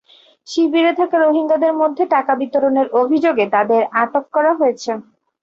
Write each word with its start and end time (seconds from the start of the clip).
শিবিরে 0.47 0.91
থাকা 0.99 1.17
রোহিঙ্গাদের 1.17 1.73
মধ্যে 1.81 2.03
টাকা 2.15 2.33
বিতরণের 2.41 2.87
অভিযোগে 3.01 3.45
তাঁদের 3.53 3.81
আটক 4.01 4.25
করা 4.35 4.51
হয়েছে। 4.59 4.91